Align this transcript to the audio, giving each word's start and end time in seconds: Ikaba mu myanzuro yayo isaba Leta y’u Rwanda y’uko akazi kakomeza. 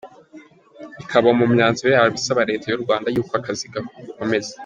Ikaba 1.03 1.29
mu 1.39 1.45
myanzuro 1.53 1.89
yayo 1.95 2.13
isaba 2.19 2.47
Leta 2.49 2.65
y’u 2.69 2.81
Rwanda 2.83 3.07
y’uko 3.15 3.31
akazi 3.39 3.65
kakomeza. 3.73 4.53